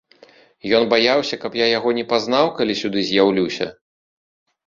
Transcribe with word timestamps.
Ён 0.77 0.83
баяўся, 0.93 1.35
каб 1.43 1.57
я 1.59 1.67
яго 1.77 1.89
не 1.99 2.05
пазнаў, 2.13 2.45
калі 2.61 2.73
сюды 2.81 2.99
з'яўлюся? 3.09 3.67